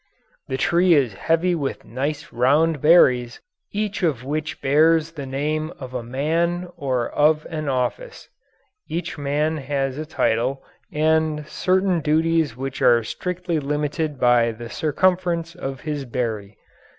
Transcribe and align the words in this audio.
The 0.47 0.57
tree 0.57 0.95
is 0.95 1.13
heavy 1.13 1.53
with 1.53 1.85
nice 1.85 2.33
round 2.33 2.81
berries, 2.81 3.39
each 3.71 4.01
of 4.01 4.23
which 4.23 4.59
bears 4.59 5.11
the 5.11 5.27
name 5.27 5.71
of 5.77 5.93
a 5.93 6.01
man 6.01 6.69
or 6.75 7.07
of 7.11 7.45
an 7.51 7.69
office. 7.69 8.27
Every 8.89 9.23
man 9.23 9.57
has 9.57 9.99
a 9.99 10.05
title 10.07 10.63
and 10.91 11.45
certain 11.45 11.99
duties 11.99 12.57
which 12.57 12.81
are 12.81 13.03
strictly 13.03 13.59
limited 13.59 14.19
by 14.19 14.51
the 14.53 14.71
circumference 14.71 15.53
of 15.53 15.81
his 15.81 16.05
berry. 16.05 16.57